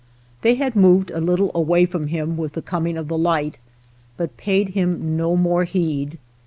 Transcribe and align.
They 0.41 0.55
had 0.55 0.75
moved 0.75 1.11
a 1.11 1.21
little 1.21 1.51
away 1.53 1.85
from 1.85 2.07
him 2.07 2.35
with 2.35 2.53
the 2.53 2.63
coming 2.63 2.97
of 2.97 3.07
the 3.07 3.19
light, 3.19 3.59
but 4.17 4.35
paid 4.35 4.69
him 4.69 5.15
no 5.15 5.35
more 5.35 5.63
heed. 5.63 6.17